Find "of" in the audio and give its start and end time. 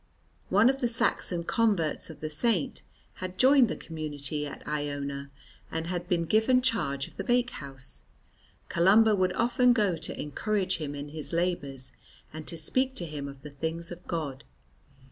0.67-0.79, 2.09-2.21, 7.07-7.17, 13.27-13.43, 13.91-14.07